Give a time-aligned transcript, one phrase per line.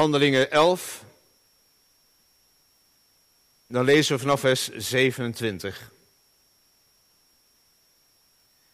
[0.00, 1.04] Handelingen 11.
[3.66, 5.90] Dan lezen we vanaf vers 27.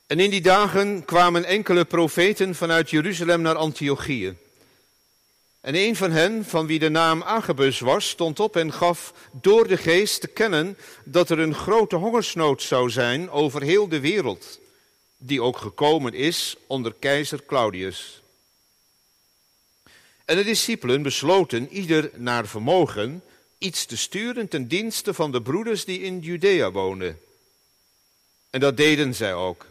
[0.06, 4.36] En in die dagen kwamen enkele profeten vanuit Jeruzalem naar Antiochië.
[5.60, 9.68] En een van hen, van wie de naam Agabus was, stond op en gaf door
[9.68, 14.60] de geest te kennen dat er een grote hongersnood zou zijn over heel de wereld,
[15.16, 18.20] die ook gekomen is onder keizer Claudius.
[20.26, 23.22] En de discipelen besloten ieder naar vermogen
[23.58, 27.20] iets te sturen ten dienste van de broeders die in Judea woonden.
[28.50, 29.66] En dat deden zij ook.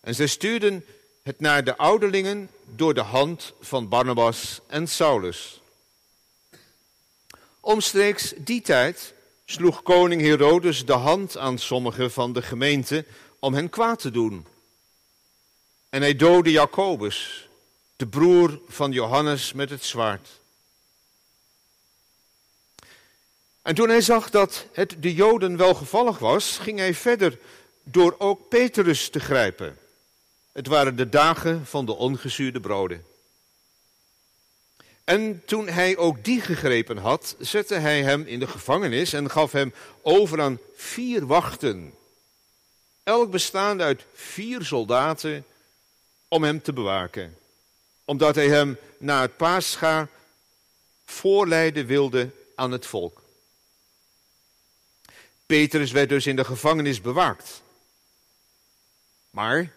[0.00, 0.84] En zij stuurden
[1.22, 5.60] het naar de ouderlingen door de hand van Barnabas en Saulus.
[7.60, 9.14] Omstreeks die tijd
[9.44, 13.04] sloeg koning Herodes de hand aan sommigen van de gemeente
[13.38, 14.46] om hen kwaad te doen.
[15.88, 17.48] En hij doodde Jacobus,
[17.96, 20.28] de broer van Johannes, met het zwaard.
[23.62, 27.38] En toen hij zag dat het de Joden welgevallig was, ging hij verder
[27.82, 29.78] door ook Petrus te grijpen.
[30.52, 33.04] Het waren de dagen van de ongezuurde broden.
[35.04, 39.52] En toen hij ook die gegrepen had, zette hij hem in de gevangenis en gaf
[39.52, 41.94] hem over aan vier wachten.
[43.02, 45.44] Elk bestaande uit vier soldaten
[46.28, 47.36] om hem te bewaken.
[48.04, 50.08] Omdat hij hem na het paascha
[51.04, 53.22] voorleiden wilde aan het volk.
[55.46, 57.62] Petrus werd dus in de gevangenis bewaakt.
[59.30, 59.72] Maar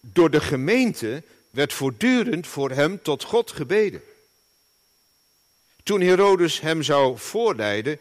[0.00, 4.02] door de gemeente werd voortdurend voor hem tot God gebeden.
[5.82, 7.98] Toen Herodes hem zou voorleiden,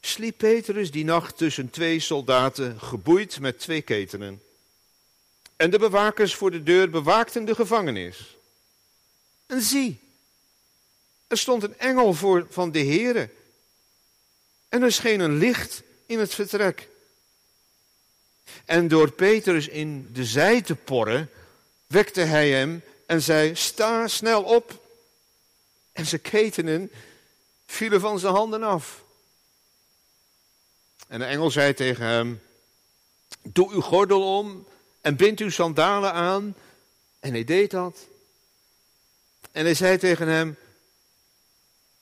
[0.00, 4.42] sliep Petrus die nacht tussen twee soldaten, geboeid met twee ketenen.
[5.56, 8.35] En de bewakers voor de deur bewaakten de gevangenis.
[9.46, 10.00] En zie,
[11.26, 13.30] er stond een engel voor van de Heere.
[14.68, 16.88] En er scheen een licht in het vertrek.
[18.64, 21.30] En door Petrus in de zij te porren,
[21.86, 24.84] wekte hij hem en zei: Sta snel op.
[25.92, 26.90] En zijn ketenen
[27.66, 29.04] vielen van zijn handen af.
[31.08, 32.42] En de engel zei tegen hem:
[33.42, 34.66] Doe uw gordel om
[35.00, 36.54] en bind uw sandalen aan.
[37.20, 38.06] En hij deed dat.
[39.56, 40.56] En hij zei tegen hem: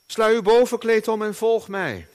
[0.05, 2.07] Sla uw bovenkleed om en volg mij.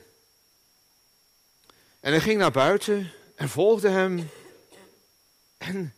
[2.00, 4.30] En hij ging naar buiten en volgde hem.
[5.58, 5.94] En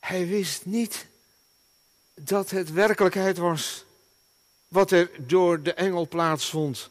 [0.00, 1.06] hij wist niet
[2.14, 3.84] dat het werkelijkheid was
[4.68, 6.90] wat er door de engel plaatsvond.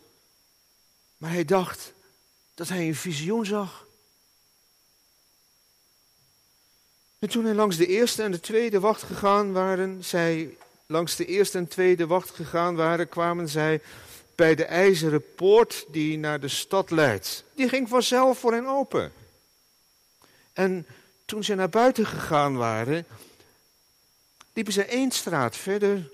[1.17, 1.93] Maar hij dacht
[2.53, 3.87] dat hij een visioen zag.
[7.19, 10.57] En toen hij langs de eerste en de tweede wacht gegaan waren, zij
[10.91, 13.81] langs de eerste en tweede wacht gegaan waren, kwamen zij
[14.35, 17.43] bij de ijzeren poort die naar de stad leidt.
[17.55, 19.13] Die ging vanzelf voor hen open.
[20.53, 20.87] En
[21.25, 23.05] toen ze naar buiten gegaan waren,
[24.53, 26.11] liepen ze één straat verder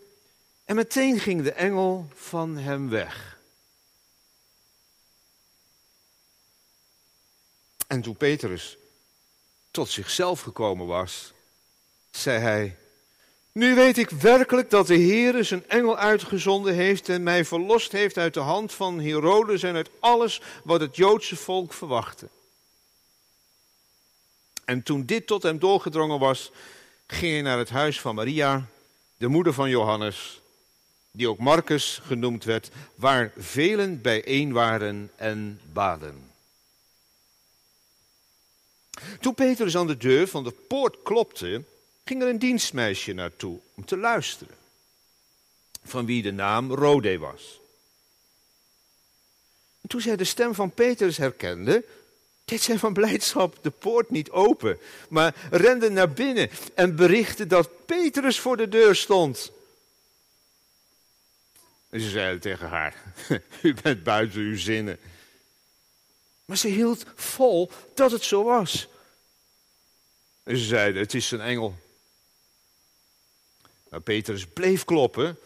[0.66, 3.38] en meteen ging de engel van hem weg.
[7.88, 8.78] En toen Petrus
[9.72, 11.34] tot zichzelf gekomen was,
[12.12, 12.78] zei hij:
[13.58, 18.18] Nu weet ik werkelijk dat de Heer zijn engel uitgezonden heeft en mij verlost heeft
[18.18, 22.28] uit de hand van Herodes en uit alles wat het Joodse volk verwachtte.
[24.66, 26.52] En toen dit tot hem doorgedrongen was,
[27.08, 28.68] ging hij naar het huis van Maria,
[29.18, 30.42] de moeder van Johannes,
[31.12, 36.32] die ook Marcus genoemd werd, waar velen bijeen waren en baden.
[39.20, 41.64] Toen Petrus aan de deur van de poort klopte,
[42.08, 44.56] ging er een dienstmeisje naartoe om te luisteren,
[45.84, 47.60] van wie de naam Rode was.
[49.82, 51.86] En toen zij de stem van Petrus herkende,
[52.46, 57.86] deed zij van blijdschap de poort niet open, maar rende naar binnen en berichtte dat
[57.86, 59.52] Petrus voor de deur stond.
[61.90, 63.14] En ze zeiden tegen haar,
[63.62, 65.00] u bent buiten uw zinnen.
[66.46, 68.88] Maar ze hield vol dat het zo was.
[70.44, 71.76] En ze zeiden, het is een engel.
[73.90, 75.38] Maar Petrus bleef kloppen.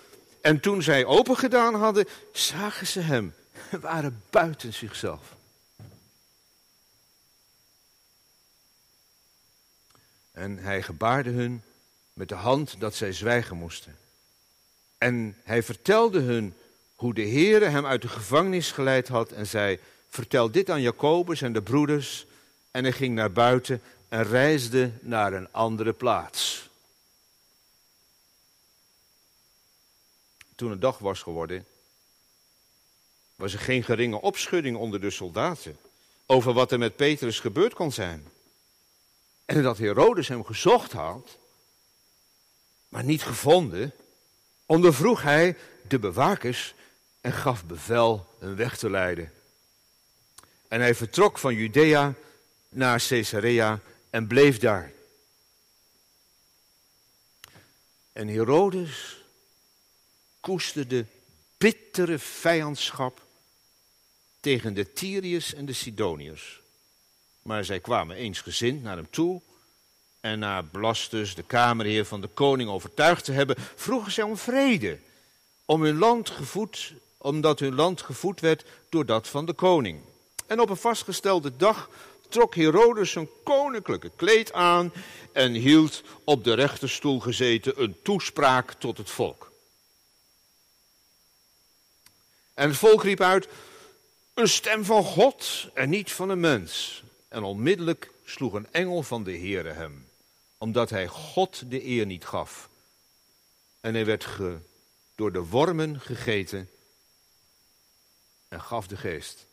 [0.42, 3.34] En toen zij open gedaan hadden, zagen ze hem.
[3.82, 5.36] waren buiten zichzelf.
[10.32, 11.64] En hij gebaarde hun
[12.14, 13.98] met de hand dat zij zwijgen moesten.
[14.98, 16.54] En hij vertelde hun
[16.96, 19.80] hoe de Heere hem uit de gevangenis geleid had en zei,
[20.10, 22.26] vertel dit aan Jacobus en de broeders.
[22.72, 26.70] En hij ging naar buiten en reisde naar een andere plaats.
[30.62, 31.66] Toen het dag was geworden,
[33.36, 35.78] was er geen geringe opschudding onder de soldaten
[36.26, 38.28] over wat er met Petrus gebeurd kon zijn.
[39.46, 41.38] En dat Herodes hem gezocht had,
[42.90, 43.94] maar niet gevonden,
[44.66, 46.74] ondervroeg hij de bewakers
[47.22, 49.34] en gaf bevel een weg te leiden.
[50.68, 52.14] En hij vertrok van Judea
[52.70, 53.80] naar Caesarea
[54.10, 54.92] en bleef daar.
[58.12, 59.21] En Herodes
[60.42, 61.06] koesterde
[61.58, 63.22] bittere vijandschap
[64.40, 66.62] tegen de Tyriërs en de Sidoniërs.
[67.42, 69.42] Maar zij kwamen eensgezind naar hem toe.
[70.20, 75.00] En na Blastus, de kamerheer van de koning, overtuigd te hebben, vroegen zij om vrede.
[75.66, 80.02] Om hun land gevoed, omdat hun land gevoed werd door dat van de koning.
[80.48, 81.90] En op een vastgestelde dag
[82.30, 84.94] trok Herodes zijn koninklijke kleed aan
[85.32, 89.51] en hield op de rechterstoel gezeten een toespraak tot het volk.
[92.54, 93.48] En het volk riep uit,
[94.34, 97.04] een stem van God en niet van een mens.
[97.28, 100.10] En onmiddellijk sloeg een engel van de Heere hem,
[100.58, 102.70] omdat hij God de eer niet gaf.
[103.80, 104.58] En hij werd ge,
[105.16, 106.70] door de wormen gegeten
[108.48, 109.46] en gaf de geest.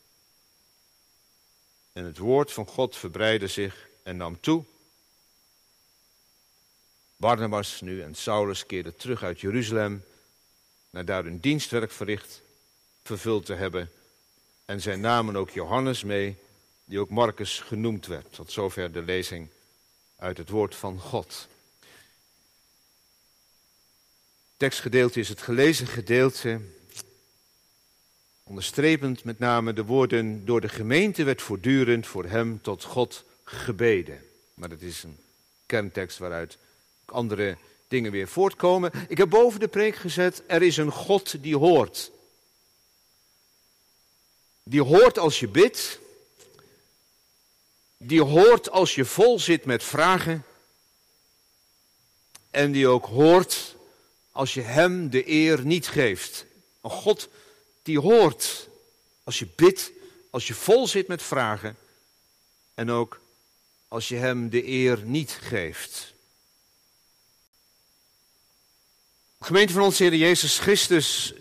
[1.92, 4.64] En het woord van God verbreidde zich en nam toe.
[7.16, 10.04] Barnabas nu en Saulus keerden terug uit Jeruzalem,
[10.90, 12.42] naar daar hun dienstwerk verricht,
[13.08, 13.90] vervuld te hebben.
[14.64, 16.37] En zij namen ook Johannes mee,
[16.84, 18.32] die ook Marcus genoemd werd.
[18.32, 19.49] Tot zover de lezing
[20.16, 21.49] uit het woord van God.
[24.56, 26.60] Tekstgedeelte is het gelezen gedeelte
[28.49, 34.20] Onderstrepend met name de woorden, door de gemeente werd voortdurend voor hem tot God gebeden.
[34.54, 35.16] Maar dat is een
[35.66, 36.58] kerntekst waaruit
[37.04, 37.56] andere
[37.88, 38.90] dingen weer voortkomen.
[39.08, 42.11] Ik heb boven de preek gezet, er is een God die hoort.
[44.68, 45.98] Die hoort als je bidt.
[47.96, 50.44] Die hoort als je vol zit met vragen.
[52.50, 53.74] En die ook hoort
[54.32, 56.44] als je hem de eer niet geeft.
[56.80, 57.28] Een God
[57.82, 58.68] die hoort
[59.24, 59.90] als je bidt,
[60.30, 61.76] als je vol zit met vragen
[62.74, 63.20] en ook
[63.88, 66.12] als je hem de eer niet geeft.
[69.40, 71.34] Gemeente van onze Heer Jezus Christus,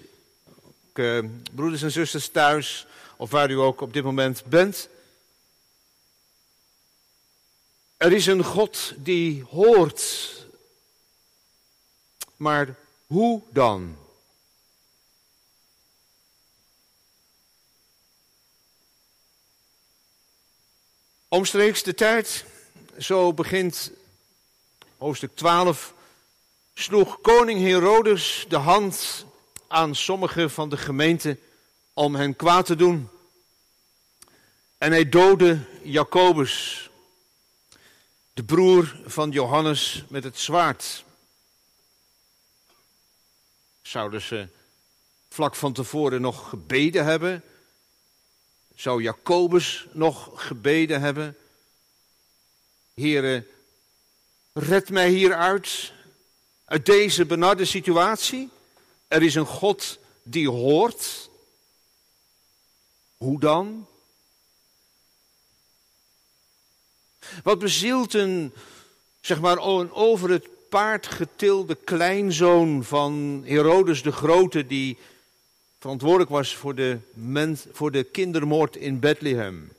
[0.94, 1.20] eh,
[1.52, 2.87] broeders en zusters thuis,
[3.18, 4.90] of waar u ook op dit moment bent.
[7.98, 10.36] Er is een God die hoort.
[12.36, 12.76] Maar
[13.06, 13.98] hoe dan?
[21.28, 22.46] Omstreeks de tijd,
[22.98, 23.92] zo begint
[24.98, 25.94] hoofdstuk 12,
[26.74, 29.26] sloeg koning Herodes de hand
[29.68, 31.38] aan sommige van de gemeente
[31.94, 33.10] om hen kwaad te doen.
[34.78, 36.90] En hij doodde Jacobus,
[38.34, 41.06] de broer van Johannes, met het zwaard.
[43.82, 44.48] Zouden ze
[45.30, 47.44] vlak van tevoren nog gebeden hebben
[48.80, 51.38] zou Jacobus nog gebeden hebben?
[52.94, 53.46] Heere,
[54.54, 55.92] red mij hieruit,
[56.66, 58.50] uit deze benarde situatie.
[59.08, 61.30] Er is een God die hoort.
[63.18, 63.88] Hoe dan?
[67.44, 68.54] Wat bezielt een,
[69.22, 74.98] zeg maar, een over het paard getilde kleinzoon van Herodes de Grote, die
[75.80, 79.72] verantwoordelijk was voor de, mens, voor de kindermoord in Bethlehem.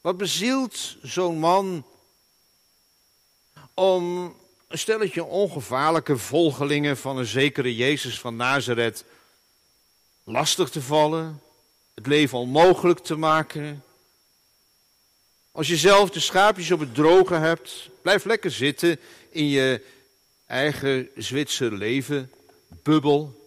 [0.00, 1.84] Wat bezielt zo'n man
[3.74, 4.34] om
[4.68, 9.04] een stelletje ongevaarlijke volgelingen van een zekere Jezus van Nazareth
[10.24, 11.40] lastig te vallen,
[11.94, 13.82] het leven onmogelijk te maken.
[15.52, 19.84] Als je zelf de schaapjes op het droge hebt, blijf lekker zitten in je
[20.46, 22.32] eigen Zwitser leven,
[22.82, 23.40] bubbel.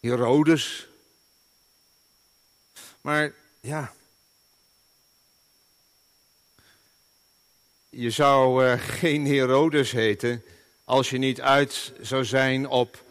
[0.00, 0.86] Herodes.
[3.00, 3.94] Maar ja.
[7.88, 10.44] Je zou uh, geen Herodes heten
[10.84, 13.04] als je niet uit zou zijn op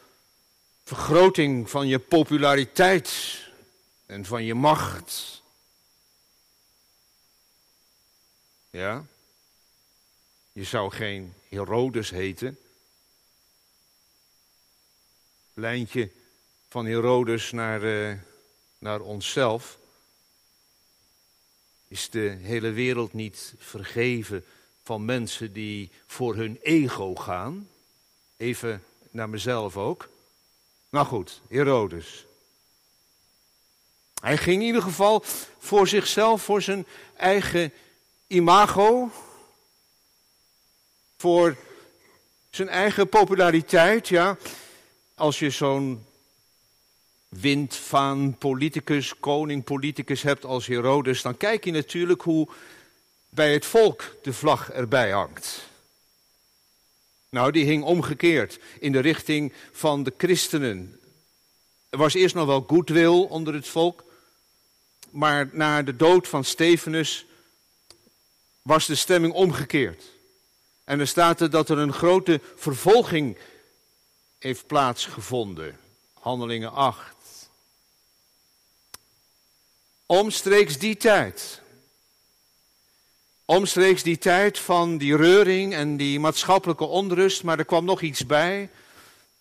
[0.83, 3.39] vergroting van je populariteit
[4.05, 5.43] en van je macht.
[8.75, 9.05] Ja?
[10.51, 12.59] Je zou geen Herodes heten.
[15.53, 16.11] Lijntje
[16.69, 18.17] van Herodes naar, uh,
[18.77, 19.77] naar onszelf.
[21.87, 24.45] Is de hele wereld niet vergeven
[24.83, 27.69] van mensen die voor hun ego gaan?
[28.37, 30.09] Even naar mezelf ook.
[30.89, 32.25] Nou goed, Herodes.
[34.21, 35.23] Hij ging in ieder geval
[35.57, 37.73] voor zichzelf, voor zijn eigen
[38.27, 39.11] imago,
[41.17, 41.55] voor
[42.49, 44.37] zijn eigen populariteit, ja.
[45.15, 46.05] Als je zo'n
[47.29, 52.47] wind van politicus, koning politicus hebt als Herodes, dan kijk je natuurlijk hoe
[53.29, 55.69] bij het volk de vlag erbij hangt.
[57.29, 60.99] Nou, die hing omgekeerd in de richting van de christenen.
[61.89, 64.03] Er was eerst nog wel goodwill onder het volk,
[65.09, 67.25] maar na de dood van Stefanus
[68.65, 70.03] was de stemming omgekeerd.
[70.83, 73.37] En er staat er dat er een grote vervolging
[74.39, 75.79] heeft plaatsgevonden.
[76.13, 77.15] Handelingen 8.
[80.05, 81.61] Omstreeks die tijd.
[83.45, 88.25] Omstreeks die tijd van die reuring en die maatschappelijke onrust, maar er kwam nog iets
[88.25, 88.69] bij.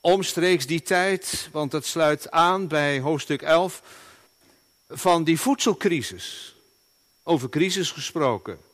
[0.00, 3.82] Omstreeks die tijd, want het sluit aan bij hoofdstuk 11,
[4.88, 6.54] van die voedselcrisis.
[7.22, 8.72] Over crisis gesproken.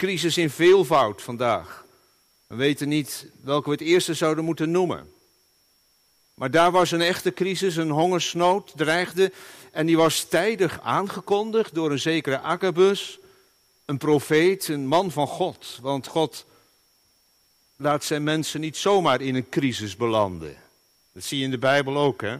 [0.00, 1.84] Crisis in veelvoud vandaag.
[2.46, 5.12] We weten niet welke we het eerste zouden moeten noemen.
[6.34, 9.32] Maar daar was een echte crisis, een hongersnood dreigde.
[9.70, 13.18] En die was tijdig aangekondigd door een zekere Agabus,
[13.84, 15.78] een profeet, een man van God.
[15.82, 16.46] Want God
[17.76, 20.56] laat zijn mensen niet zomaar in een crisis belanden.
[21.12, 22.38] Dat zie je in de Bijbel ook, hè?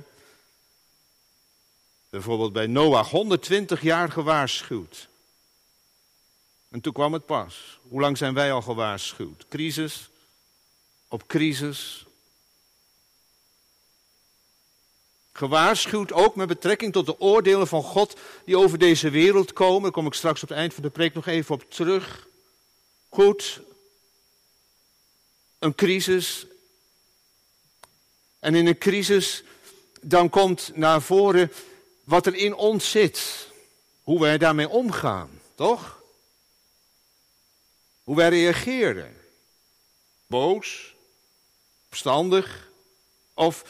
[2.11, 5.10] Bijvoorbeeld bij Noach, 120 jaar gewaarschuwd.
[6.71, 7.81] En toen kwam het pas.
[7.89, 9.47] Hoe lang zijn wij al gewaarschuwd?
[9.49, 10.11] Crisis
[11.09, 12.05] op crisis.
[15.33, 19.83] Gewaarschuwd ook met betrekking tot de oordelen van God die over deze wereld komen.
[19.83, 22.27] Daar kom ik straks op het eind van de preek nog even op terug.
[23.09, 23.61] Goed,
[25.59, 26.47] een crisis.
[28.39, 29.43] En in een crisis
[30.01, 31.53] dan komt naar voren
[32.05, 33.49] wat er in ons zit.
[34.03, 36.00] Hoe wij daarmee omgaan, toch?
[38.11, 39.17] Hoe wij reageren.
[40.27, 40.95] Boos,
[41.87, 42.69] opstandig.
[43.35, 43.65] Of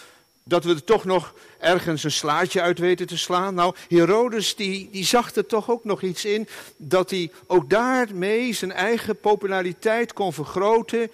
[0.44, 3.54] dat we er toch nog ergens een slaatje uit weten te slaan.
[3.54, 6.48] Nou, Herodes die, die zag er toch ook nog iets in.
[6.76, 11.10] Dat hij ook daarmee zijn eigen populariteit kon vergroten.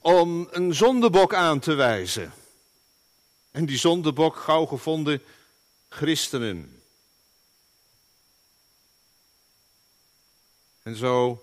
[0.00, 2.32] Om een zondebok aan te wijzen.
[3.50, 5.22] En die zondebok gauw gevonden
[5.88, 6.82] christenen.
[10.82, 11.42] En zo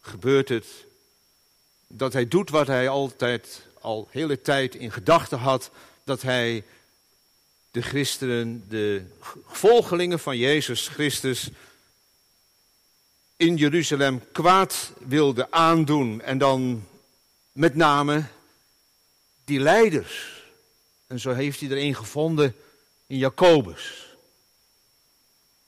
[0.00, 0.66] gebeurt het
[1.86, 5.70] dat hij doet wat hij altijd al hele tijd in gedachten had,
[6.04, 6.64] dat hij
[7.70, 9.04] de christenen, de
[9.46, 11.50] volgelingen van Jezus Christus
[13.36, 16.20] in Jeruzalem kwaad wilde aandoen.
[16.20, 16.86] En dan
[17.52, 18.24] met name
[19.44, 20.42] die leiders.
[21.06, 22.54] En zo heeft hij er een gevonden
[23.06, 24.14] in Jacobus.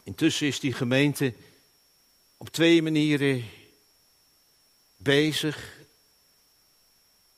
[0.05, 1.35] Intussen is die gemeente
[2.37, 3.45] op twee manieren
[5.03, 5.81] bezig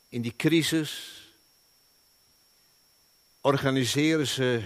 [0.09, 1.21] in die crisis.
[3.41, 4.63] Organiseren ze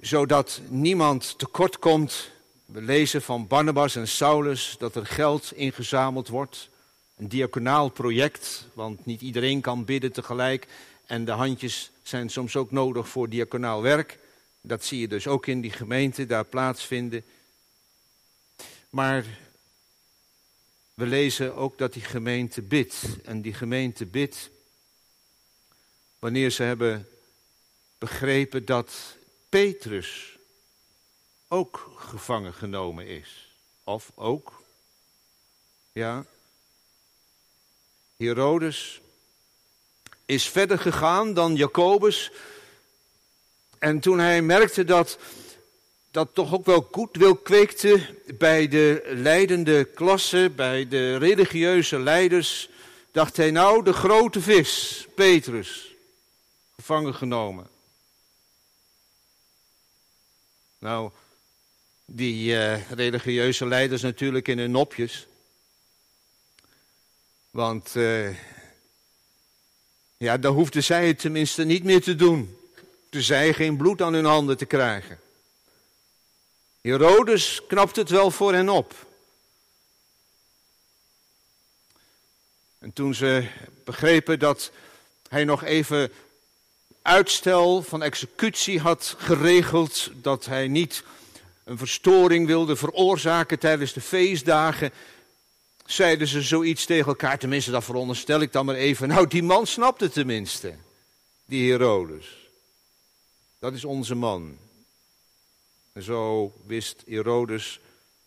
[0.00, 2.30] zodat niemand tekort komt.
[2.64, 6.68] We lezen van Barnabas en Saulus dat er geld ingezameld wordt.
[7.16, 10.66] Een diaconaal project, want niet iedereen kan bidden tegelijk.
[11.06, 14.18] En de handjes zijn soms ook nodig voor diaconaal werk.
[14.60, 17.24] Dat zie je dus ook in die gemeente daar plaatsvinden.
[18.90, 19.24] Maar
[20.96, 23.02] we lezen ook dat die gemeente bidt.
[23.24, 24.50] En die gemeente bidt
[26.18, 27.08] wanneer ze hebben
[27.98, 29.16] begrepen dat
[29.48, 30.38] Petrus
[31.48, 33.56] ook gevangen genomen is.
[33.84, 34.62] Of ook,
[35.92, 36.24] ja,
[38.16, 39.00] Herodes
[40.24, 42.30] is verder gegaan dan Jacobus.
[43.78, 45.18] En toen hij merkte dat
[46.16, 52.68] dat toch ook wel goed wil kweekte bij de leidende klasse, bij de religieuze leiders,
[53.10, 55.94] dacht hij nou de grote vis, Petrus,
[56.76, 57.68] gevangen genomen.
[60.78, 61.10] Nou,
[62.04, 65.26] die uh, religieuze leiders natuurlijk in hun nopjes.
[67.50, 68.36] Want uh,
[70.16, 72.58] ja, dan hoefden zij het tenminste niet meer te doen.
[73.08, 75.24] Toen zij geen bloed aan hun handen te krijgen.
[76.86, 78.94] Herodes knapt het wel voor hen op.
[82.78, 83.48] En toen ze
[83.84, 84.70] begrepen dat
[85.28, 86.12] hij nog even
[87.02, 91.04] uitstel van executie had geregeld, dat hij niet
[91.64, 94.92] een verstoring wilde veroorzaken tijdens de feestdagen,
[95.86, 99.08] zeiden ze zoiets tegen elkaar, tenminste dat veronderstel ik dan maar even.
[99.08, 100.74] Nou, die man snapte tenminste,
[101.44, 102.26] die Herodes.
[103.58, 104.65] dat is onze man.
[105.96, 107.80] En zo wist Herodes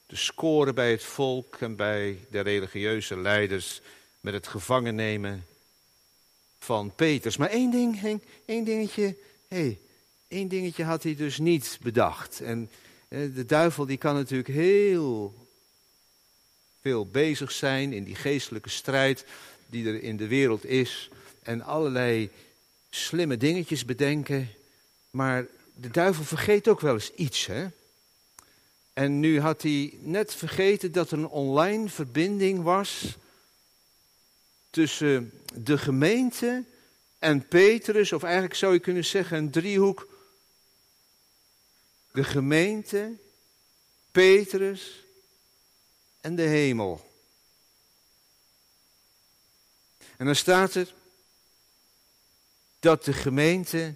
[0.06, 3.82] te scoren bij het volk en bij de religieuze leiders
[4.20, 5.46] met het gevangen nemen
[6.60, 7.38] van Peters.
[7.38, 9.16] Maar één ding, één dingetje,
[9.48, 9.80] hey,
[10.28, 12.42] één dingetje had hij dus niet bedacht.
[12.42, 12.70] En
[13.08, 15.34] eh, de duivel die kan natuurlijk heel
[16.82, 19.26] veel bezig zijn in die geestelijke strijd
[19.68, 21.10] die er in de wereld is.
[21.44, 22.30] En allerlei
[22.90, 24.50] slimme dingetjes bedenken.
[25.10, 25.48] Maar
[25.80, 27.68] de duivel vergeet ook wel eens iets, hè?
[28.94, 33.18] En nu had hij net vergeten dat er een online verbinding was
[34.70, 36.66] tussen de gemeente
[37.20, 40.08] en Petrus, of eigenlijk zou je kunnen zeggen een driehoek.
[42.12, 43.18] De gemeente,
[44.12, 45.06] Petrus
[46.22, 47.12] en de hemel.
[50.18, 50.94] En dan staat er
[52.80, 53.96] dat de gemeente,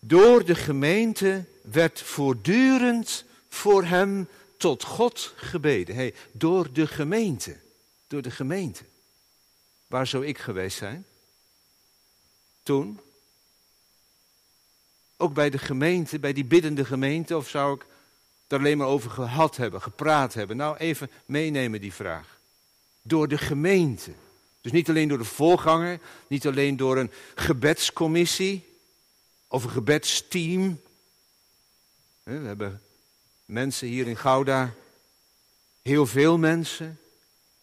[0.00, 5.94] door de gemeente werd voortdurend voor hem tot God gebeden.
[5.94, 7.56] Hey, door de gemeente,
[8.06, 8.84] door de gemeente.
[9.86, 11.06] Waar zou ik geweest zijn?
[12.62, 13.00] Toen?
[15.16, 17.86] Ook bij de gemeente, bij die biddende gemeente, of zou ik
[18.46, 20.56] er alleen maar over gehad hebben, gepraat hebben?
[20.56, 22.38] Nou, even meenemen die vraag.
[23.02, 24.12] Door de gemeente.
[24.60, 28.65] Dus niet alleen door de voorganger, niet alleen door een gebedscommissie
[29.56, 30.82] of een gebedsteam.
[32.22, 32.82] We hebben
[33.44, 34.74] mensen hier in Gouda,
[35.82, 37.00] heel veel mensen.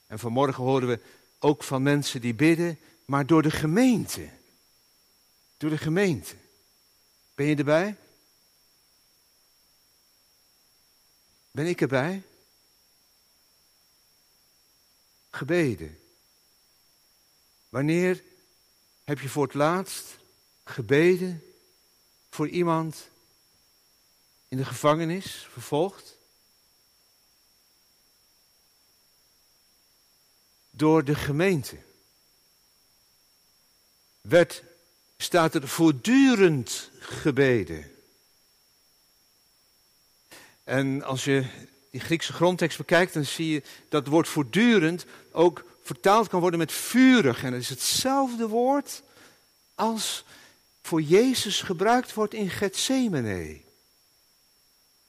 [0.08, 1.00] En vanmorgen horen we
[1.40, 4.30] ook van mensen die bidden, maar door de gemeente.
[5.58, 6.36] Door de gemeente.
[7.36, 7.98] Ben je erbij?
[11.52, 12.24] Ben ik erbij?
[15.30, 16.00] Gebeden.
[17.70, 18.24] Wanneer
[19.04, 20.18] heb je voor het laatst
[20.64, 21.53] gebeden
[22.34, 23.08] voor iemand
[24.48, 26.18] in de gevangenis, vervolgd?
[30.70, 31.78] Door de gemeente
[34.22, 34.64] werd,
[35.18, 37.92] staat er voortdurend gebeden.
[40.64, 41.46] En als je
[41.92, 46.60] die Griekse grondtekst bekijkt, dan zie je dat het woord voortdurend ook vertaald kan worden
[46.60, 47.44] met vurig.
[47.44, 49.04] En dat is hetzelfde woord
[49.76, 50.26] als
[50.84, 53.62] voor Jezus gebruikt wordt in Gethsemane.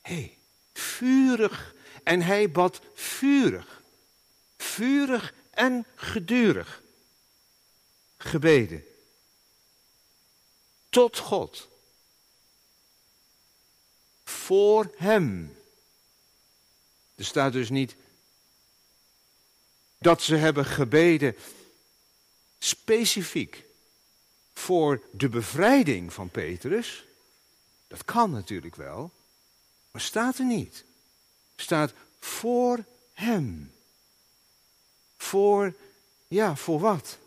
[0.00, 0.38] Hey,
[0.72, 1.74] vurig.
[2.02, 3.82] En hij bad vurig.
[4.56, 6.82] Vurig en gedurig.
[8.16, 8.84] Gebeden.
[10.88, 11.68] Tot God.
[14.24, 15.56] Voor hem.
[17.14, 17.96] Er staat dus niet
[19.98, 21.36] dat ze hebben gebeden
[22.58, 23.64] specifiek
[24.54, 27.04] voor de bevrijding van Petrus.
[27.86, 29.10] Dat kan natuurlijk wel,
[29.90, 30.84] maar staat er niet.
[31.56, 33.72] Staat voor hem.
[35.16, 35.74] Voor,
[36.28, 37.18] ja, voor wat?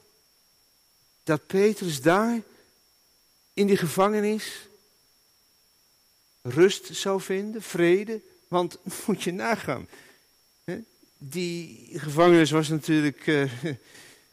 [1.24, 2.42] Dat Petrus daar
[3.54, 4.68] in die gevangenis
[6.42, 8.22] rust zou vinden, vrede.
[8.48, 9.88] Want moet je nagaan,
[11.18, 13.52] die gevangenis was natuurlijk, uh,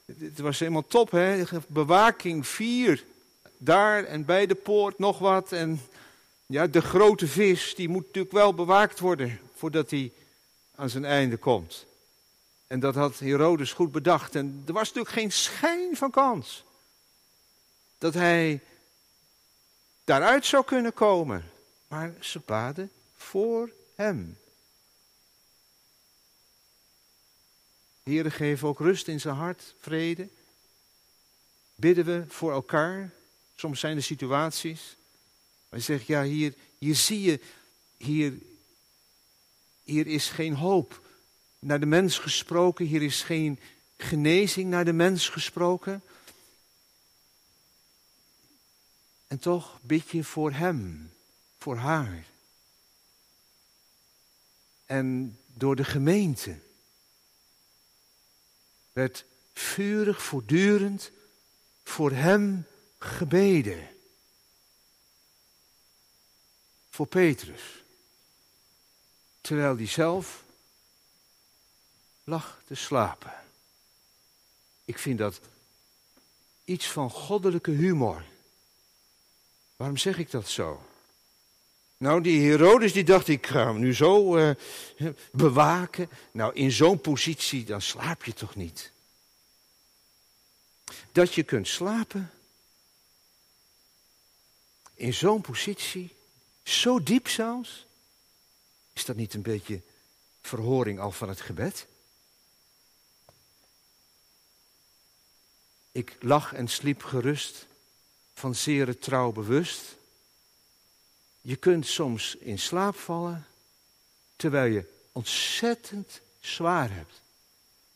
[0.05, 1.45] het was helemaal top, hè?
[1.67, 3.05] Bewaking vier,
[3.59, 5.53] daar en bij de poort nog wat.
[5.53, 5.81] En
[6.47, 10.13] ja, de grote vis, die moet natuurlijk wel bewaakt worden voordat hij
[10.75, 11.87] aan zijn einde komt.
[12.67, 14.35] En dat had Herodes goed bedacht.
[14.35, 16.65] En er was natuurlijk geen schijn van kans
[17.99, 18.61] dat hij
[20.05, 21.51] daaruit zou kunnen komen.
[21.89, 24.39] Maar ze baden voor hem.
[28.05, 30.29] Heere, geef ook rust in zijn hart, vrede.
[31.75, 33.11] Bidden we voor elkaar.
[33.55, 34.97] Soms zijn er situaties.
[35.71, 37.41] Je zegt, ja, hier, hier zie je,
[37.97, 38.39] hier,
[39.83, 41.01] hier is geen hoop
[41.59, 42.87] naar de mens gesproken.
[42.87, 43.61] Hier is geen
[43.97, 46.03] genezing naar de mens gesproken.
[49.27, 51.13] En toch bid je voor hem,
[51.59, 52.25] voor haar.
[54.87, 56.59] En door de gemeente
[58.95, 61.11] werd vurig, voortdurend
[61.85, 62.67] voor hem
[62.99, 63.89] gebeden.
[66.91, 67.63] Voor Petrus.
[69.41, 70.45] Terwijl hij zelf
[72.25, 73.35] lag te slapen.
[74.85, 75.41] Ik vind dat
[76.65, 78.25] iets van goddelijke humor.
[79.77, 80.87] Waarom zeg ik dat zo?
[81.97, 84.51] Nou, die Herodes die dacht, ik ga hem nu zo uh,
[85.33, 86.09] bewaken.
[86.33, 88.93] Nou, in zo'n positie, dan slaap je toch niet?
[91.13, 92.31] Dat je kunt slapen.
[94.95, 96.15] in zo'n positie,
[96.63, 97.87] zo diep zelfs,
[98.93, 99.81] is dat niet een beetje
[100.41, 101.87] verhoring al van het gebed?
[105.93, 107.67] Ik lag en sliep gerust,
[108.35, 109.97] van zere trouw bewust.
[111.47, 113.47] Je kunt soms in slaap vallen,
[114.37, 117.21] terwijl je ontzettend zwaar hebt.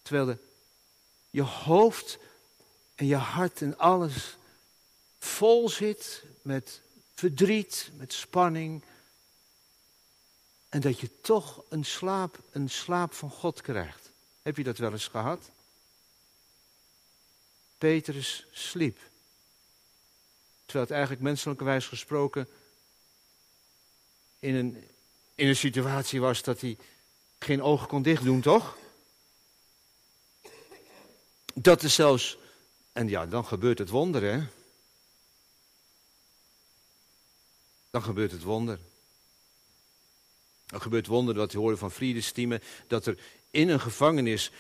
[0.02, 0.38] Terwijl
[1.30, 2.18] je hoofd
[2.94, 4.36] en je hart en alles
[5.18, 6.80] vol zit met
[7.14, 8.82] verdriet, met spanning.
[10.68, 14.10] En dat je toch een slaap, een slaap van God krijgt.
[14.42, 15.50] Heb je dat wel eens gehad?
[17.78, 18.98] Petrus sliep.
[20.64, 22.48] Terwijl het eigenlijk menselijkerwijs gesproken
[24.38, 24.84] in een,
[25.34, 26.76] in een situatie was dat hij
[27.38, 28.76] geen ogen kon dichtdoen, toch?
[31.54, 32.38] Dat is zelfs,
[32.92, 34.46] en ja, dan gebeurt het wonder, hè?
[37.90, 38.78] Dan gebeurt het wonder.
[40.66, 43.18] Dan gebeurt het wonder dat hij hoorde van Friedestiemen dat er
[43.50, 44.50] in een gevangenis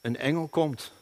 [0.00, 0.92] een engel komt.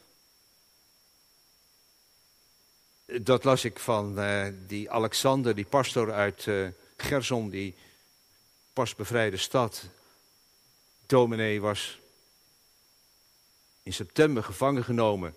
[3.05, 6.67] Dat las ik van uh, die Alexander, die pastor uit uh,
[7.01, 7.75] Gerson, die
[8.73, 9.83] pas bevrijde stad.
[11.05, 11.99] Dominee was
[13.83, 15.35] in september gevangen genomen.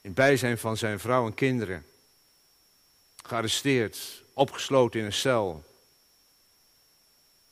[0.00, 1.86] In bijzijn van zijn vrouw en kinderen.
[3.16, 5.64] Gearresteerd, opgesloten in een cel.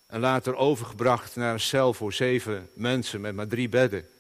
[0.07, 4.11] En later overgebracht naar een cel voor zeven mensen met maar drie bedden.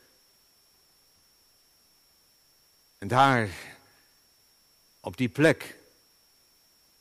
[2.98, 3.76] En daar,
[5.00, 5.77] op die plek,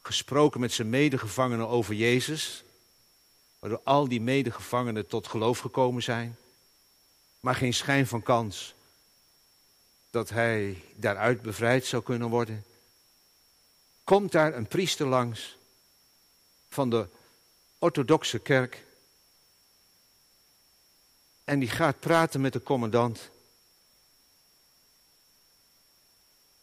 [0.08, 2.64] gesproken met zijn medegevangenen over Jezus.
[3.60, 6.38] Waardoor al die medegevangenen tot geloof gekomen zijn.
[7.40, 8.76] Maar geen schijn van kans
[10.10, 12.66] dat hij daaruit bevrijd zou kunnen worden.
[14.04, 15.58] Komt daar een priester langs
[16.70, 17.08] van de
[17.80, 18.86] orthodoxe kerk.
[21.44, 23.30] En die gaat praten met de commandant.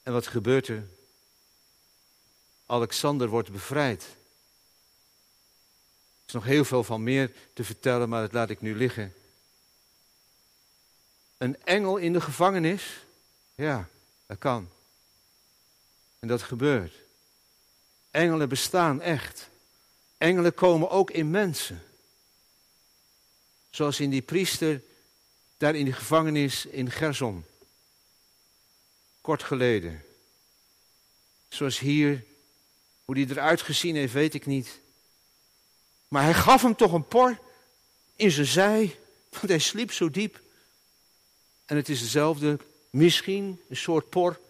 [0.03, 0.89] En wat gebeurt er?
[2.67, 4.03] Alexander wordt bevrijd.
[4.03, 4.09] Er
[6.27, 9.15] is nog heel veel van meer te vertellen, maar dat laat ik nu liggen.
[11.39, 13.05] Een engel in de gevangenis?
[13.55, 13.89] Ja,
[14.27, 14.71] dat kan.
[16.19, 16.95] En dat gebeurt.
[18.11, 19.49] Engelen bestaan echt.
[20.19, 21.83] Engelen komen ook in mensen.
[23.71, 24.83] Zoals in die priester
[25.57, 27.45] daar in die gevangenis in Gerson.
[29.21, 30.05] Kort geleden.
[31.49, 32.25] Zoals hier,
[33.05, 34.81] hoe die eruit gezien heeft, weet ik niet.
[36.09, 37.39] Maar hij gaf hem toch een por
[38.17, 38.99] in zijn zij,
[39.31, 40.41] want hij sliep zo diep.
[41.65, 42.59] En het is dezelfde,
[42.91, 44.41] misschien een soort por,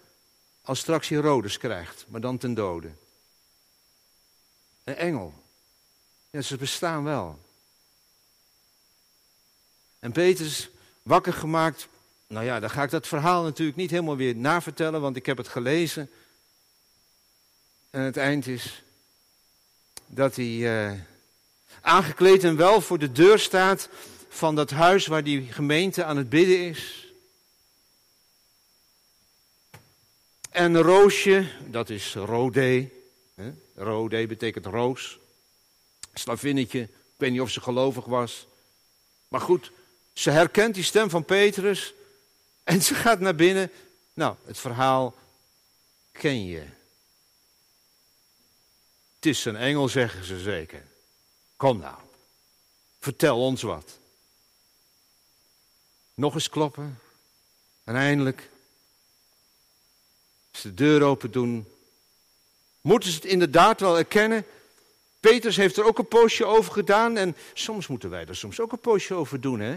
[0.61, 2.91] als straks Herodes krijgt, maar dan ten dode.
[4.83, 5.33] Een engel.
[6.29, 7.39] Ja, ze bestaan wel.
[9.99, 10.69] En Petrus
[11.01, 11.87] wakker gemaakt.
[12.27, 15.37] Nou ja, dan ga ik dat verhaal natuurlijk niet helemaal weer navertellen, want ik heb
[15.37, 16.09] het gelezen.
[17.95, 18.83] En het eind is
[20.05, 20.99] dat hij uh,
[21.81, 23.89] aangekleed en wel voor de deur staat
[24.29, 27.13] van dat huis waar die gemeente aan het bidden is.
[30.49, 32.89] En roosje, dat is rode.
[33.75, 35.19] Rode betekent roos.
[36.13, 38.47] Slavinnetje, ik weet niet of ze gelovig was.
[39.27, 39.71] Maar goed,
[40.13, 41.93] ze herkent die stem van Petrus.
[42.63, 43.71] En ze gaat naar binnen.
[44.13, 45.15] Nou, het verhaal
[46.11, 46.74] ken je.
[49.25, 50.83] Het is een engel, zeggen ze zeker.
[51.55, 51.95] Kom nou,
[52.99, 53.97] vertel ons wat.
[56.13, 56.99] Nog eens kloppen.
[57.83, 58.49] En eindelijk
[60.61, 61.67] de deur open doen,
[62.81, 64.45] moeten ze het inderdaad wel erkennen.
[65.19, 68.71] Petrus heeft er ook een poosje over gedaan en soms moeten wij er soms ook
[68.71, 69.75] een poosje over doen, hè?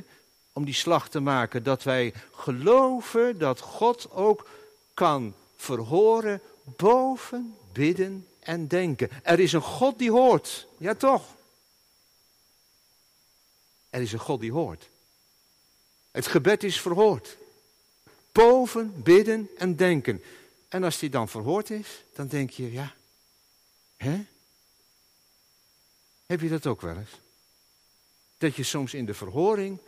[0.52, 4.48] Om die slag te maken, dat wij geloven dat God ook
[4.94, 9.10] kan verhoren boven bidden en denken.
[9.22, 11.34] Er is een God die hoort, ja toch?
[13.90, 14.88] Er is een God die hoort.
[16.10, 17.36] Het gebed is verhoord.
[18.32, 20.22] Boven bidden en denken.
[20.68, 22.94] En als die dan verhoord is, dan denk je, ja,
[23.96, 24.24] hè?
[26.26, 27.20] Heb je dat ook wel eens?
[28.38, 29.78] Dat je soms in de verhoring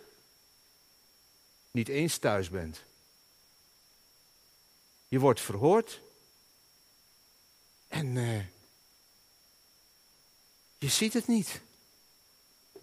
[1.71, 2.83] niet eens thuis bent.
[5.09, 6.01] Je wordt verhoord
[7.91, 8.45] en uh,
[10.79, 11.61] je ziet het niet.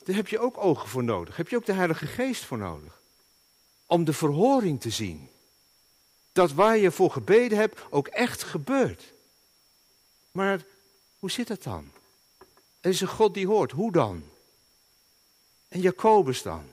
[0.04, 1.36] Daar heb je ook ogen voor nodig.
[1.38, 3.02] Heb je ook de Heilige Geest voor nodig.
[3.86, 5.30] Om de verhoring te zien
[6.32, 9.04] dat waar je voor gebeden hebt ook echt gebeurt.
[10.32, 10.62] Maar
[11.20, 11.92] Hoe zit dat dan?
[12.80, 13.72] Er is een God die hoort.
[13.72, 14.24] Hoe dan?
[15.68, 16.64] En Jacobus dan?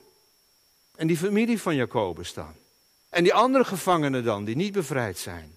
[0.95, 2.53] En die familie van Jacobus dan?
[3.09, 5.54] En die andere gevangenen dan, die niet bevrijd zijn?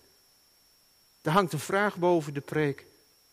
[1.28, 2.86] Er hangt een vraag boven de preek.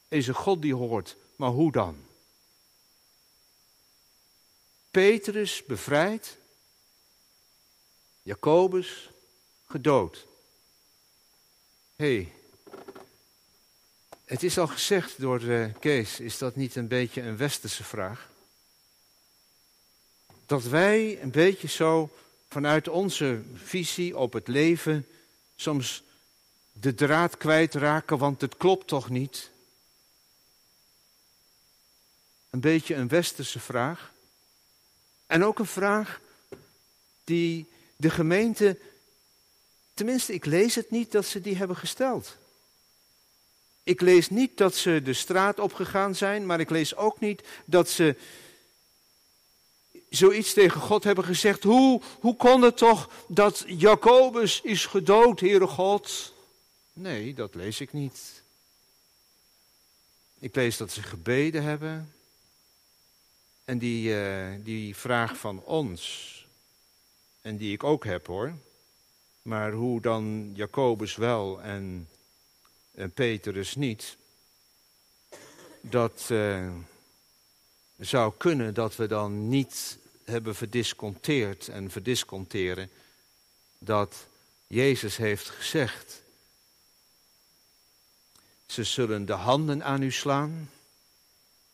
[0.08, 2.06] Er is een God die hoort, maar hoe dan?
[4.92, 6.38] Petrus bevrijd,
[8.22, 9.10] Jacobus
[9.66, 10.28] gedood.
[11.96, 12.34] Hé, hey,
[14.26, 18.30] het is al gezegd door uh, Kees, is dat niet een beetje een westerse vraag?
[20.46, 22.10] Dat wij een beetje zo
[22.50, 25.08] vanuit onze visie op het leven
[25.56, 26.04] soms
[26.80, 29.50] de draad kwijtraken, want het klopt toch niet?
[32.50, 34.12] Een beetje een westerse vraag.
[35.28, 36.22] En ook een vraag
[37.24, 38.78] die de gemeente,
[39.94, 42.38] tenminste ik lees het niet dat ze die hebben gesteld.
[43.84, 47.90] Ik lees niet dat ze de straat opgegaan zijn, maar ik lees ook niet dat
[47.90, 48.16] ze
[50.10, 51.64] zoiets tegen God hebben gezegd.
[51.64, 56.34] Hoe, hoe kon het toch dat Jacobus is gedood, Heere God?
[56.98, 58.44] Nee, dat lees ik niet.
[60.40, 62.14] Ik lees dat ze gebeden hebben.
[63.64, 66.32] En die, uh, die vraag van ons,
[67.42, 68.54] en die ik ook heb hoor,
[69.42, 72.08] maar hoe dan Jacobus wel en,
[72.92, 74.18] en Petrus niet,
[75.82, 76.72] dat uh,
[77.98, 82.90] zou kunnen dat we dan niet hebben verdisconteerd en verdisconteren
[83.78, 84.26] dat
[84.68, 86.24] Jezus heeft gezegd,
[88.66, 90.70] ze zullen de handen aan u slaan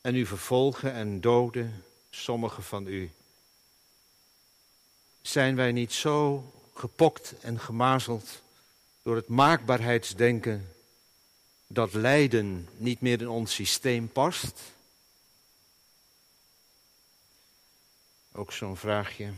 [0.01, 3.11] en u vervolgen en doden, sommigen van u.
[5.21, 8.41] Zijn wij niet zo gepokt en gemazeld
[9.01, 10.73] door het maakbaarheidsdenken
[11.67, 14.61] dat lijden niet meer in ons systeem past?
[18.31, 19.33] Ook zo'n vraagje,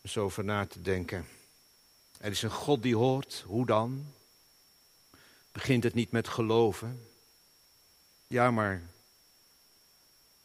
[0.00, 1.28] om zo over na te denken.
[2.18, 4.12] Er is een God die hoort, hoe dan?
[5.58, 7.08] Begint het niet met geloven?
[8.26, 8.82] Ja, maar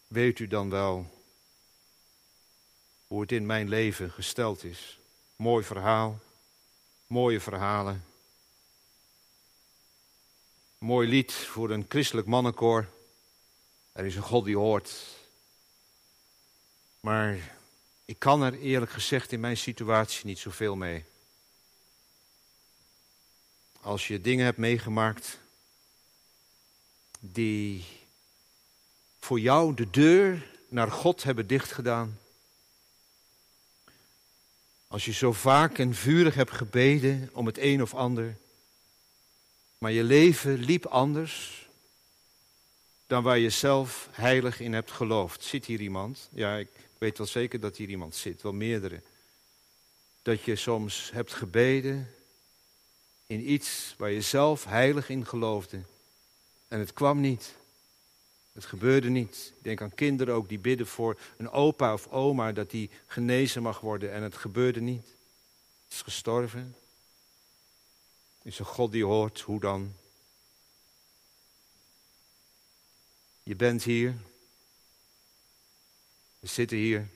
[0.07, 1.23] weet u dan wel
[3.07, 4.99] hoe het in mijn leven gesteld is?
[5.35, 6.19] Mooi verhaal,
[7.07, 8.05] mooie verhalen.
[10.77, 12.89] Mooi lied voor een christelijk mannenkoor.
[13.91, 14.93] Er is een God die hoort.
[16.99, 17.57] Maar
[18.05, 21.05] ik kan er eerlijk gezegd in mijn situatie niet zoveel mee.
[23.83, 25.39] Als je dingen hebt meegemaakt
[27.19, 27.83] die
[29.19, 32.19] voor jou de deur naar God hebben dichtgedaan.
[34.87, 38.37] Als je zo vaak en vurig hebt gebeden om het een of ander,
[39.77, 41.67] maar je leven liep anders
[43.07, 45.43] dan waar je zelf heilig in hebt geloofd.
[45.43, 46.29] Zit hier iemand?
[46.33, 49.01] Ja, ik weet wel zeker dat hier iemand zit, wel meerdere.
[50.21, 52.13] Dat je soms hebt gebeden
[53.27, 55.81] in iets waar je zelf heilig in geloofde
[56.67, 57.55] en het kwam niet.
[58.51, 59.53] Het gebeurde niet.
[59.57, 63.61] Ik denk aan kinderen ook die bidden voor een opa of oma dat die genezen
[63.61, 65.05] mag worden en het gebeurde niet.
[65.83, 66.75] Het is gestorven.
[68.41, 69.95] Is een God die hoort, hoe dan?
[73.43, 74.15] Je bent hier.
[76.39, 77.07] We zitten hier.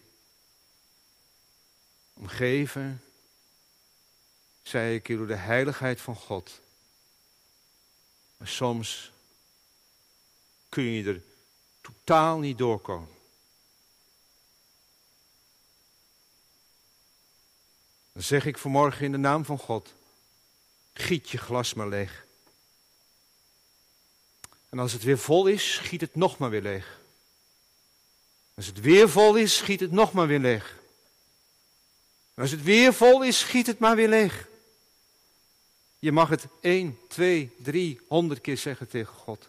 [2.14, 3.02] Omgeven,
[4.68, 6.60] zei ik, door de heiligheid van God.
[8.38, 9.12] Maar soms
[10.70, 11.22] kun je er
[11.82, 13.16] totaal niet doorkomen.
[18.12, 19.94] Dan zeg ik vanmorgen in de naam van God,
[20.94, 22.26] giet je glas maar leeg.
[24.70, 27.00] En als het weer vol is, giet het nog maar weer leeg.
[28.56, 30.76] Als het weer vol is, giet het nog maar weer leeg.
[32.34, 34.47] Als het weer vol is, giet het maar weer leeg.
[36.08, 39.48] Je mag het één, twee, drie, honderd keer zeggen tegen God.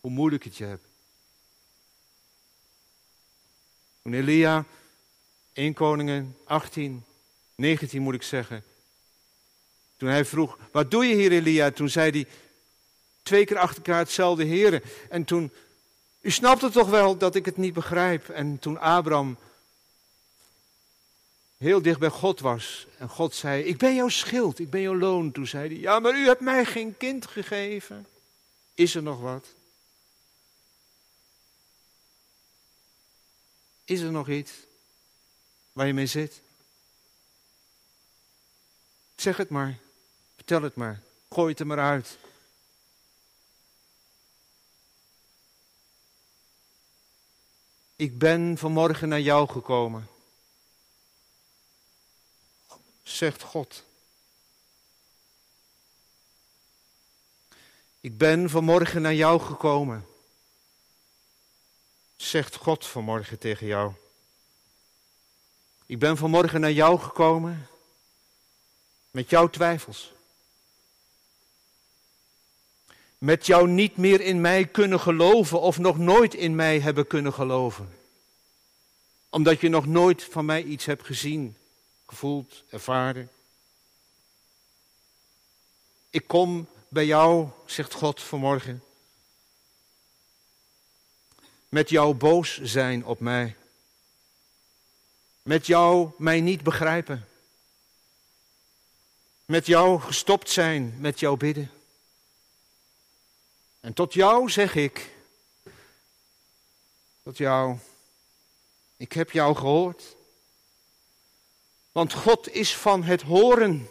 [0.00, 0.86] Hoe moeilijk het je hebt.
[4.02, 4.64] Toen Elia,
[5.52, 7.04] 1 Koningen 18,
[7.54, 8.64] 19 moet ik zeggen.
[9.96, 11.70] Toen hij vroeg, wat doe je hier Elia?
[11.70, 12.26] Toen zei hij,
[13.22, 14.82] twee keer achter elkaar hetzelfde heren.
[15.10, 15.50] En toen,
[16.20, 18.28] u snapt het toch wel dat ik het niet begrijp.
[18.28, 19.36] En toen Abraham
[21.62, 22.86] heel dicht bij God was.
[22.98, 25.32] En God zei, ik ben jouw schild, ik ben jouw loon.
[25.32, 28.06] Toen zei hij, ja, maar u hebt mij geen kind gegeven.
[28.74, 29.46] Is er nog wat?
[33.84, 34.52] Is er nog iets
[35.72, 36.40] waar je mee zit?
[39.16, 39.78] Zeg het maar,
[40.34, 42.18] vertel het maar, gooi het er maar uit.
[47.96, 50.11] Ik ben vanmorgen naar jou gekomen.
[53.02, 53.84] Zegt God.
[58.00, 60.06] Ik ben vanmorgen naar jou gekomen.
[62.16, 63.92] Zegt God vanmorgen tegen jou.
[65.86, 67.68] Ik ben vanmorgen naar jou gekomen
[69.10, 70.12] met jouw twijfels.
[73.18, 77.32] Met jou niet meer in mij kunnen geloven of nog nooit in mij hebben kunnen
[77.32, 77.94] geloven.
[79.28, 81.56] Omdat je nog nooit van mij iets hebt gezien,
[82.12, 83.30] gevoeld, ervaren.
[86.10, 88.84] Ik kom bij jou, zegt God vanmorgen,
[91.68, 93.56] met jouw boos zijn op mij.
[95.42, 97.28] Met jou mij niet begrijpen.
[99.44, 101.70] Met jou gestopt zijn met jouw bidden.
[103.80, 105.10] En tot jou zeg ik,
[107.22, 107.78] tot jou,
[108.96, 110.20] ik heb jou gehoord.
[111.92, 113.88] Want God is van het horen.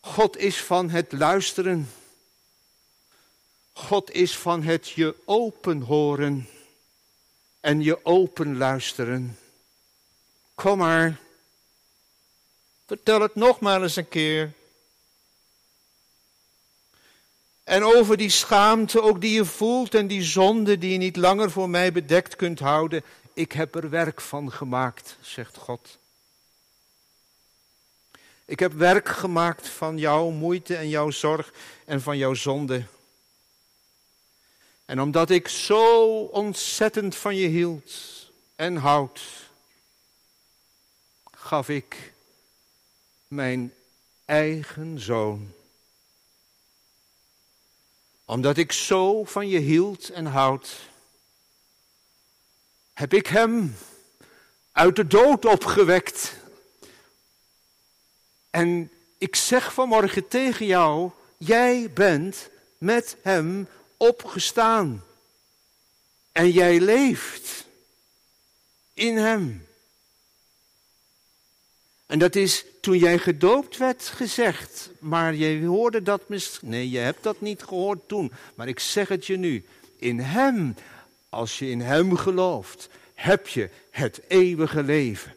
[0.00, 1.90] God is van het luisteren.
[3.72, 6.48] God is van het je open horen
[7.60, 9.38] en je open luisteren.
[10.54, 11.20] Kom maar,
[12.86, 14.52] vertel het nog maar eens een keer.
[17.64, 21.50] En over die schaamte ook die je voelt en die zonde die je niet langer
[21.50, 23.04] voor mij bedekt kunt houden.
[23.32, 25.98] Ik heb er werk van gemaakt, zegt God.
[28.46, 31.52] Ik heb werk gemaakt van jouw moeite en jouw zorg
[31.84, 32.86] en van jouw zonde.
[34.84, 37.92] En omdat ik zo ontzettend van je hield
[38.56, 39.20] en houd,
[41.30, 42.12] gaf ik
[43.28, 43.74] mijn
[44.24, 45.52] eigen zoon.
[48.24, 50.76] Omdat ik zo van je hield en houd,
[52.92, 53.76] heb ik hem
[54.72, 56.42] uit de dood opgewekt.
[58.54, 65.04] En ik zeg vanmorgen tegen jou, jij bent met hem opgestaan.
[66.32, 67.64] En jij leeft
[68.92, 69.66] in hem.
[72.06, 74.90] En dat is toen jij gedoopt werd gezegd.
[74.98, 76.68] Maar je hoorde dat misschien.
[76.68, 78.32] Nee, je hebt dat niet gehoord toen.
[78.54, 79.64] Maar ik zeg het je nu.
[79.96, 80.74] In Hem,
[81.28, 85.34] als je in Hem gelooft, heb je het eeuwige leven.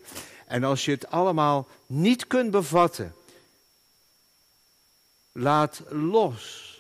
[0.48, 3.16] En als je het allemaal niet kunt bevatten,
[5.32, 6.76] laat los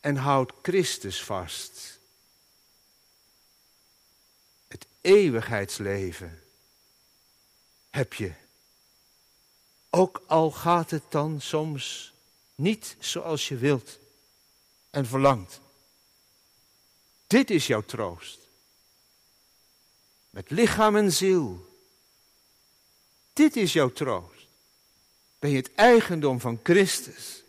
[0.00, 1.98] en houd Christus vast.
[4.68, 6.42] Het eeuwigheidsleven
[7.90, 8.32] heb je.
[9.90, 12.12] Ook al gaat het dan soms
[12.54, 13.98] niet zoals je wilt
[14.90, 15.60] en verlangt.
[17.26, 18.38] Dit is jouw troost.
[20.30, 21.69] Met lichaam en ziel.
[23.40, 24.46] Dit is jouw troost.
[25.38, 27.42] Ben je het eigendom van Christus.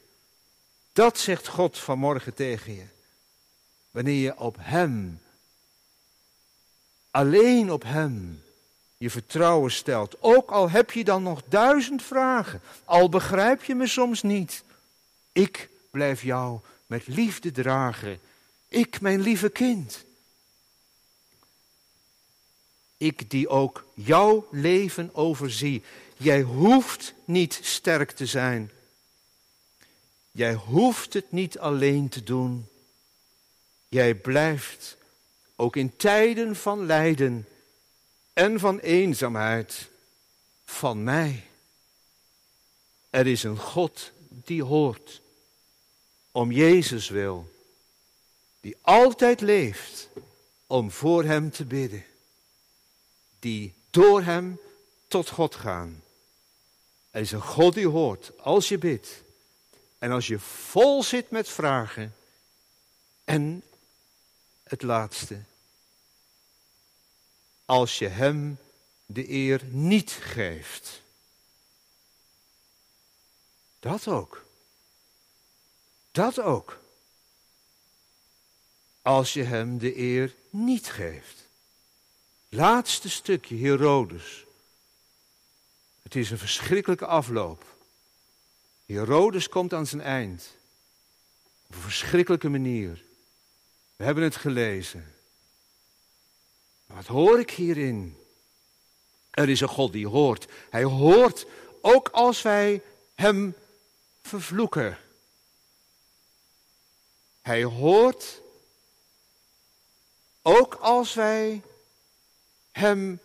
[0.93, 2.85] Dat zegt God vanmorgen tegen je.
[3.91, 5.21] Wanneer je op Hem,
[7.09, 8.43] alleen op Hem,
[8.97, 10.15] je vertrouwen stelt.
[10.19, 14.63] Ook al heb je dan nog duizend vragen, al begrijp je me soms niet.
[15.31, 18.19] Ik blijf jou met liefde dragen.
[18.67, 20.03] Ik, mijn lieve kind.
[23.01, 25.83] Ik die ook jouw leven overzie.
[26.17, 28.71] Jij hoeft niet sterk te zijn.
[30.31, 32.67] Jij hoeft het niet alleen te doen.
[33.87, 34.97] Jij blijft
[35.55, 37.47] ook in tijden van lijden
[38.33, 39.89] en van eenzaamheid
[40.65, 41.45] van mij.
[43.09, 45.21] Er is een God die hoort
[46.31, 47.51] om Jezus wil,
[48.59, 50.09] die altijd leeft
[50.67, 52.05] om voor Hem te bidden,
[53.41, 54.59] die door Hem
[55.07, 56.03] tot God gaan.
[57.11, 59.21] Er is een God die hoort als je bidt
[59.97, 62.15] en als je vol zit met vragen.
[63.23, 63.63] En
[64.63, 65.43] het laatste.
[67.65, 68.57] Als je hem
[69.05, 71.01] de eer niet geeft.
[73.79, 74.45] Dat ook.
[76.11, 76.79] Dat ook.
[79.01, 81.40] Als je hem de eer niet geeft.
[82.53, 84.45] Laatste stukje, Herodes.
[86.01, 87.65] Het is een verschrikkelijke afloop.
[88.85, 90.55] Herodes komt aan zijn eind.
[91.67, 93.03] Op een verschrikkelijke manier.
[93.95, 95.13] We hebben het gelezen.
[96.85, 98.17] Wat hoor ik hierin?
[99.29, 100.47] Er is een God die hoort.
[100.69, 101.45] Hij hoort
[101.81, 102.81] ook als wij
[103.15, 103.55] hem
[104.21, 104.97] vervloeken.
[107.41, 108.41] Hij hoort
[110.41, 111.61] Ook als wij
[112.71, 113.19] hem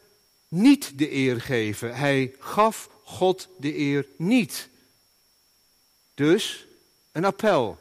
[0.49, 1.97] niet de eer geven.
[1.97, 4.69] Hij gaf God de eer niet.
[6.15, 6.67] Dus
[7.13, 7.79] een appel.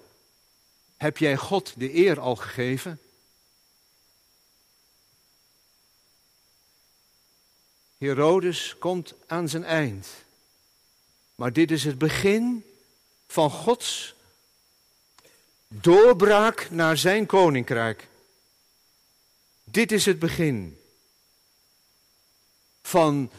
[0.98, 3.00] Heb jij God de eer al gegeven?
[7.98, 10.08] Herodes komt aan zijn eind.
[11.36, 12.66] Maar dit is het begin
[13.28, 14.16] van Gods
[15.68, 18.08] doorbraak naar zijn koninkrijk.
[19.64, 20.80] Dit is het begin
[22.86, 23.30] van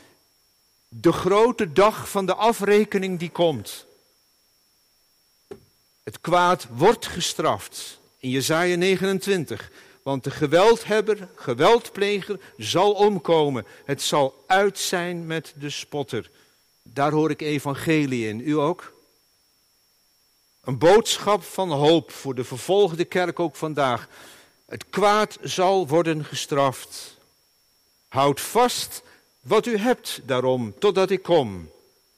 [0.89, 3.87] de grote dag van de afrekening die komt.
[6.03, 9.71] Het kwaad wordt gestraft in Jesaja 29.
[10.03, 13.67] Want de geweldhebber, geweldpleger zal omkomen.
[13.85, 16.31] Het zal uit zijn met de spotter.
[16.83, 18.41] Daar hoor ik evangelie in.
[18.41, 18.93] U ook?
[20.61, 24.09] Een boodschap van hoop voor de vervolgde kerk ook vandaag.
[24.67, 27.17] Het kwaad zal worden gestraft.
[28.09, 29.05] Houd vast
[29.47, 31.71] wat u hebt daarom, totdat ik kom.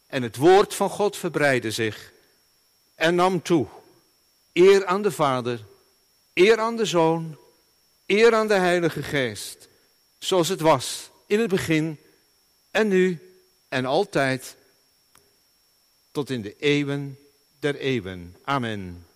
[0.06, 2.12] En het woord van God verbreidde zich
[2.94, 3.66] en nam toe.
[4.52, 5.64] Eer aan de Vader,
[6.34, 7.38] eer aan de Zoon,
[8.06, 9.68] eer aan de Heilige Geest.
[10.18, 11.98] Zoals het was in het begin
[12.70, 13.18] en nu
[13.68, 14.56] en altijd
[16.10, 17.18] tot in de eeuwen
[17.58, 18.36] der eeuwen.
[18.44, 19.07] Amen.